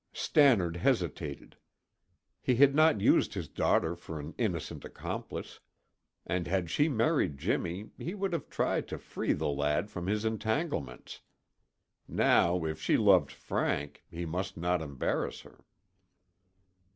[0.13, 1.57] Stannard hesitated.
[2.41, 5.59] He had not used his daughter for an innocent accomplice,
[6.25, 10.25] and had she married Jimmy he would have tried to free the lad from his
[10.25, 11.21] entanglements.
[12.07, 15.65] Now, if she loved Frank, he must not embarrass her.